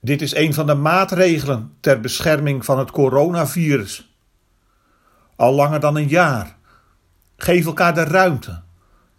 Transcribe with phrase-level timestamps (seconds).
[0.00, 4.14] Dit is een van de maatregelen ter bescherming van het coronavirus.
[5.36, 6.56] Al langer dan een jaar.
[7.36, 8.60] Geef elkaar de ruimte.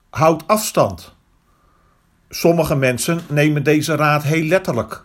[0.09, 1.15] Houd afstand.
[2.29, 5.03] Sommige mensen nemen deze raad heel letterlijk.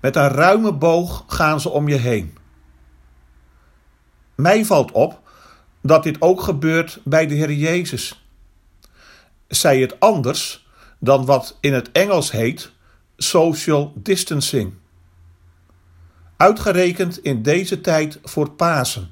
[0.00, 2.36] Met een ruime boog gaan ze om je heen.
[4.34, 5.20] Mij valt op
[5.80, 8.26] dat dit ook gebeurt bij de Heer Jezus.
[9.48, 10.66] Zij het anders
[10.98, 12.72] dan wat in het Engels heet
[13.16, 14.74] social distancing.
[16.36, 19.10] Uitgerekend in deze tijd voor Pasen.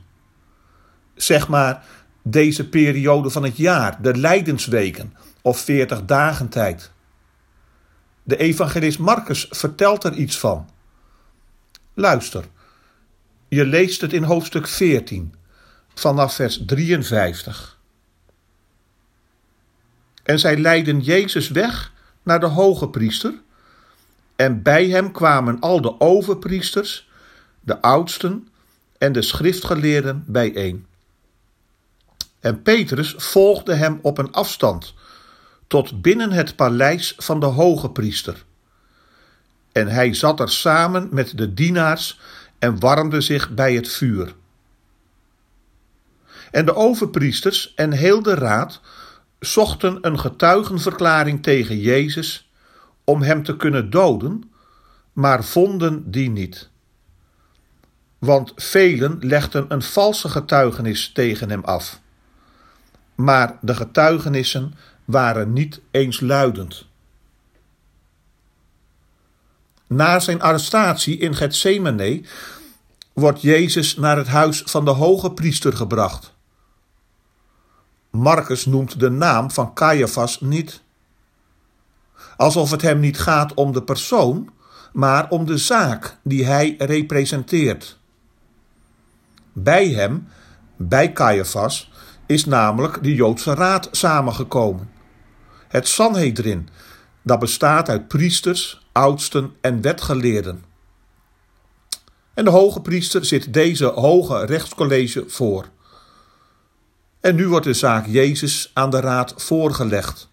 [1.15, 1.85] Zeg maar
[2.23, 6.91] deze periode van het jaar, de Lijdensweken of 40 dagen tijd.
[8.23, 10.69] De evangelist Marcus vertelt er iets van.
[11.95, 12.45] Luister,
[13.49, 15.35] je leest het in hoofdstuk 14,
[15.95, 17.79] vanaf vers 53.
[20.23, 23.35] En zij leidden Jezus weg naar de hoge priester,
[24.37, 27.11] en bij hem kwamen al de overpriesters,
[27.63, 28.49] de oudsten
[28.99, 30.87] en de schriftgeleerden bijeen.
[32.41, 34.95] En Petrus volgde hem op een afstand
[35.67, 38.45] tot binnen het paleis van de hoge priester.
[39.73, 42.21] En hij zat er samen met de dienaars
[42.59, 44.35] en warmde zich bij het vuur.
[46.51, 48.81] En de overpriesters en heel de raad
[49.41, 52.51] zochten een getuigenverklaring tegen Jezus
[53.05, 54.53] om hem te kunnen doden,
[55.13, 56.71] maar vonden die niet.
[58.25, 62.01] Want velen legden een valse getuigenis tegen hem af.
[63.15, 64.75] Maar de getuigenissen
[65.05, 66.87] waren niet eensluidend.
[69.87, 72.23] Na zijn arrestatie in Gethsemane
[73.13, 76.35] wordt Jezus naar het huis van de hoge priester gebracht.
[78.11, 80.83] Marcus noemt de naam van Caiaphas niet.
[82.37, 84.51] Alsof het hem niet gaat om de persoon,
[84.93, 88.01] maar om de zaak die hij representeert.
[89.53, 90.29] Bij hem,
[90.77, 91.91] bij Caiaphas,
[92.27, 94.91] is namelijk de Joodse Raad samengekomen.
[95.69, 96.69] Het Sanhedrin,
[97.23, 100.65] dat bestaat uit priesters, oudsten en wetgeleerden.
[102.35, 105.69] En de hoge priester zit deze hoge rechtscollege voor.
[107.21, 110.29] En nu wordt de zaak Jezus aan de raad voorgelegd.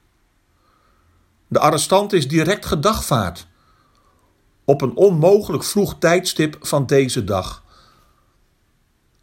[1.47, 3.47] De arrestant is direct gedagvaard.
[4.65, 7.63] Op een onmogelijk vroeg tijdstip van deze dag.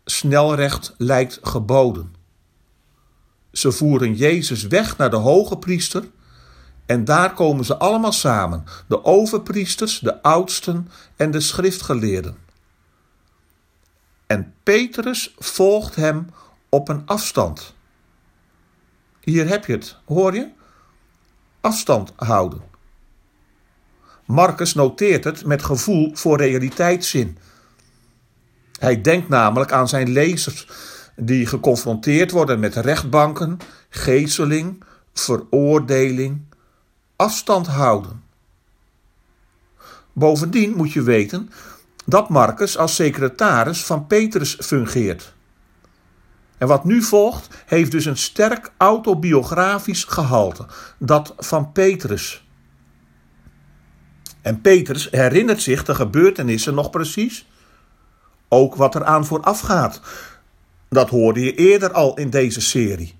[0.08, 2.14] Snelrecht lijkt geboden.
[3.52, 6.10] Ze voeren Jezus weg naar de hoge priester.
[6.86, 12.36] En daar komen ze allemaal samen: de overpriesters, de oudsten en de schriftgeleerden.
[14.26, 16.30] En Petrus volgt hem
[16.68, 17.74] op een afstand.
[19.20, 20.50] Hier heb je het, hoor je?
[21.60, 22.62] Afstand houden.
[24.24, 27.38] Marcus noteert het met gevoel voor realiteitszin.
[28.78, 30.68] Hij denkt namelijk aan zijn lezers
[31.16, 36.40] die geconfronteerd worden met rechtbanken, geesteling, veroordeling,
[37.16, 38.22] afstand houden.
[40.12, 41.50] Bovendien moet je weten
[42.04, 45.34] dat Marcus als secretaris van Petrus fungeert.
[46.58, 50.66] En wat nu volgt, heeft dus een sterk autobiografisch gehalte,
[50.98, 52.44] dat van Petrus.
[54.42, 57.46] En Petrus herinnert zich de gebeurtenissen nog precies.
[58.48, 60.00] Ook wat er aan vooraf gaat.
[60.88, 63.14] Dat hoorde je eerder al in deze serie.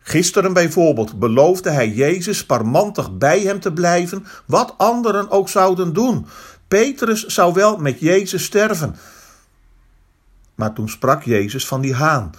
[0.00, 6.26] Gisteren bijvoorbeeld beloofde hij Jezus parmantig bij hem te blijven, wat anderen ook zouden doen.
[6.68, 8.96] Petrus zou wel met Jezus sterven.
[10.54, 12.30] Maar toen sprak Jezus van die haan.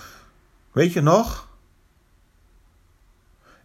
[0.71, 1.47] Weet je nog?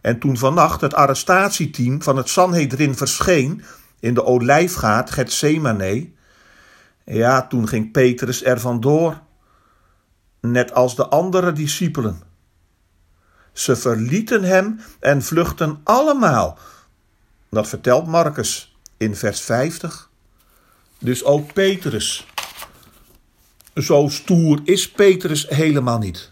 [0.01, 3.63] En toen vannacht het arrestatieteam van het Sanhedrin verscheen
[3.99, 6.09] in de olijfgaard Gethsemane,
[7.05, 9.21] ja, toen ging Petrus er vandoor
[10.41, 12.21] net als de andere discipelen.
[13.53, 16.57] Ze verlieten hem en vluchten allemaal.
[17.49, 20.09] Dat vertelt Marcus in vers 50.
[20.99, 22.27] Dus ook Petrus.
[23.75, 26.31] Zo stoer is Petrus helemaal niet.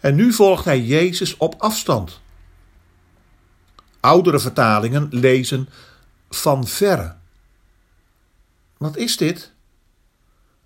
[0.00, 2.20] En nu volgt hij Jezus op afstand.
[4.00, 5.68] Oudere vertalingen lezen
[6.30, 7.16] van verre.
[8.76, 9.52] Wat is dit?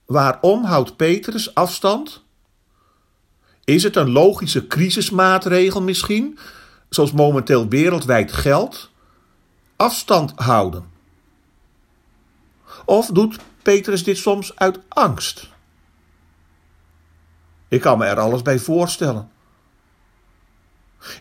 [0.06, 2.22] Waarom houdt Petrus afstand?
[3.64, 6.38] Is het een logische crisismaatregel misschien,
[6.88, 8.90] zoals momenteel wereldwijd geldt?
[9.76, 10.90] Afstand houden.
[12.84, 15.48] Of doet Petrus dit soms uit angst?
[17.68, 19.30] Ik kan me er alles bij voorstellen.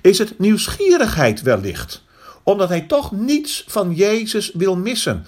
[0.01, 2.03] Is het nieuwsgierigheid wellicht,
[2.43, 5.25] omdat hij toch niets van Jezus wil missen?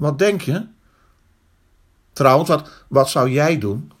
[0.00, 0.66] Wat denk je?
[2.12, 3.92] Trouwens, wat, wat zou jij doen?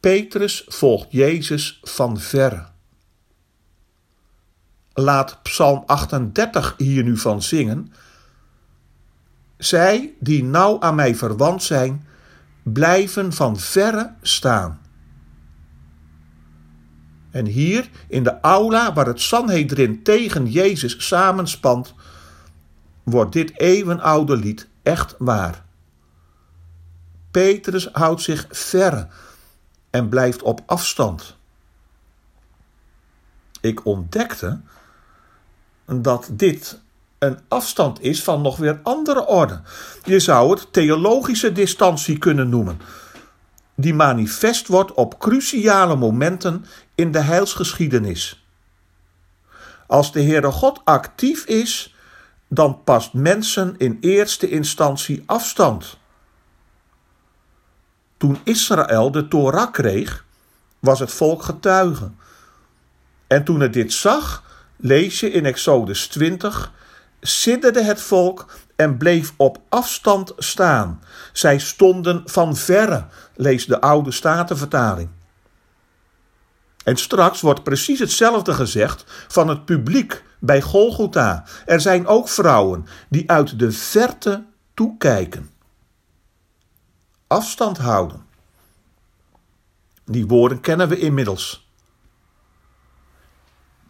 [0.00, 2.66] Petrus volgt Jezus van verre.
[4.92, 7.92] Laat Psalm 38 hier nu van zingen.
[9.56, 12.06] Zij die nauw aan mij verwant zijn,
[12.62, 14.80] blijven van verre staan.
[17.30, 21.94] En hier in de aula waar het Sanhedrin tegen Jezus samenspant,
[23.10, 25.64] wordt dit eeuwenoude lied echt waar.
[27.30, 29.08] Petrus houdt zich verre
[29.90, 31.36] en blijft op afstand.
[33.60, 34.60] Ik ontdekte
[35.86, 36.80] dat dit
[37.18, 39.60] een afstand is van nog weer andere orde.
[40.04, 42.80] Je zou het theologische distantie kunnen noemen,
[43.74, 46.64] die manifest wordt op cruciale momenten
[46.94, 48.46] in de heilsgeschiedenis.
[49.86, 51.94] Als de Heere God actief is,
[52.48, 55.98] dan past mensen in eerste instantie afstand.
[58.16, 60.24] Toen Israël de Torah kreeg,
[60.78, 62.10] was het volk getuige.
[63.26, 64.42] En toen het dit zag,
[64.76, 66.72] lees je in Exodus 20,
[67.20, 68.46] sidderde het volk
[68.76, 71.02] en bleef op afstand staan.
[71.32, 75.08] Zij stonden van verre, lees de oude Statenvertaling.
[76.88, 81.44] En straks wordt precies hetzelfde gezegd van het publiek bij Golgotha.
[81.66, 84.44] Er zijn ook vrouwen die uit de verte
[84.74, 85.50] toekijken.
[87.26, 88.26] Afstand houden.
[90.04, 91.70] Die woorden kennen we inmiddels.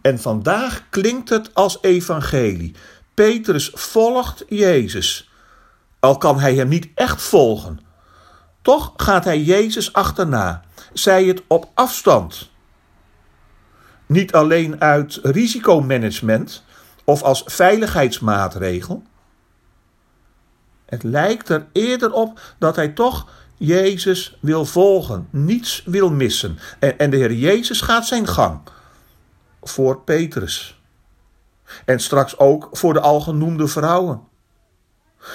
[0.01, 2.75] En vandaag klinkt het als evangelie.
[3.15, 5.31] Petrus volgt Jezus.
[6.01, 7.81] Al kan hij hem niet echt volgen.
[8.63, 12.57] Toch gaat hij Jezus achterna, zij het op afstand.
[14.09, 16.65] Niet alleen uit risicomanagement
[17.05, 19.03] of als veiligheidsmaatregel.
[20.87, 23.27] Het lijkt er eerder op dat hij toch
[23.57, 26.59] Jezus wil volgen, niets wil missen.
[26.79, 28.61] En, en de Heer Jezus gaat zijn gang
[29.63, 30.81] voor Petrus.
[31.85, 34.21] En straks ook voor de algenoemde vrouwen.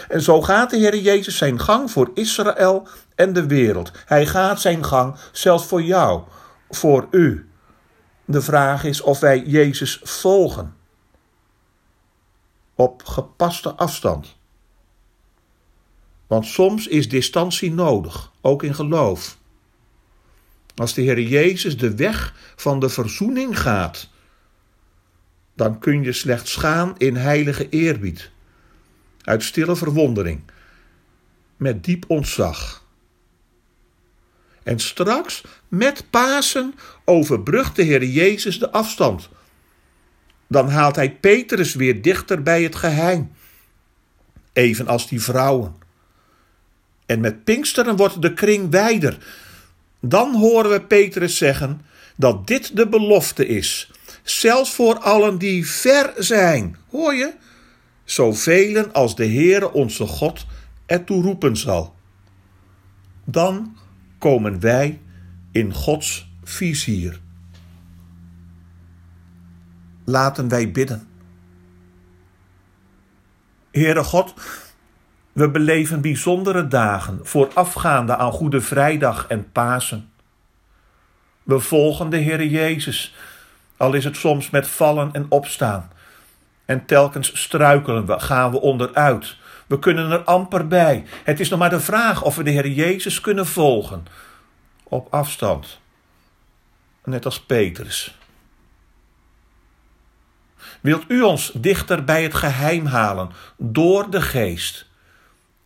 [0.07, 3.91] En zo gaat de Heer Jezus zijn gang voor Israël en de wereld.
[4.05, 6.21] Hij gaat zijn gang zelfs voor jou,
[6.69, 7.47] voor u.
[8.25, 10.75] De vraag is of wij Jezus volgen.
[12.75, 14.35] Op gepaste afstand.
[16.27, 19.37] Want soms is distantie nodig, ook in geloof.
[20.75, 24.09] Als de Heer Jezus de weg van de verzoening gaat,
[25.53, 28.31] dan kun je slechts gaan in heilige eerbied,
[29.21, 30.43] uit stille verwondering,
[31.57, 32.82] met diep ontzag.
[34.63, 36.73] En straks, met Pasen,
[37.05, 39.29] overbrugt de Heer Jezus de afstand.
[40.47, 43.31] Dan haalt hij Petrus weer dichter bij het geheim,
[44.53, 45.75] evenals die vrouwen.
[47.05, 49.17] En met Pinksteren wordt de kring wijder.
[49.99, 51.81] Dan horen we Petrus zeggen
[52.15, 53.91] dat dit de belofte is,
[54.23, 56.77] zelfs voor allen die ver zijn.
[56.89, 57.33] Hoor je?
[58.03, 60.45] Zoveel als de Heere onze God
[60.85, 61.95] ertoe roepen zal.
[63.25, 63.77] Dan
[64.23, 65.01] komen wij
[65.51, 67.19] in Gods vizier.
[70.05, 71.07] Laten wij bidden.
[73.71, 74.33] Heere God,
[75.31, 80.09] we beleven bijzondere dagen voorafgaande aan Goede Vrijdag en Pasen.
[81.43, 83.15] We volgen de Heer Jezus,
[83.77, 85.91] al is het soms met vallen en opstaan.
[86.65, 89.37] En telkens struikelen we, gaan we onderuit.
[89.67, 91.05] We kunnen er amper bij.
[91.23, 94.05] Het is nog maar de vraag of we de Heer Jezus kunnen volgen.
[94.83, 95.79] Op afstand.
[97.03, 98.17] Net als Petrus.
[100.81, 104.91] Wilt u ons dichter bij het geheim halen door de geest?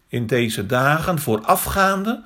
[0.08, 2.24] in deze dagen voorafgaande,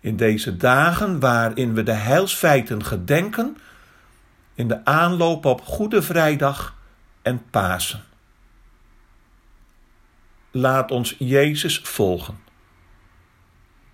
[0.00, 3.56] in deze dagen waarin we de heilsfeiten gedenken,
[4.54, 6.74] in de aanloop op Goede Vrijdag
[7.22, 8.04] en Pasen.
[10.56, 12.38] Laat ons Jezus volgen,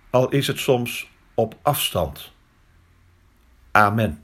[0.09, 2.31] al is het soms op afstand.
[3.71, 4.22] Amen.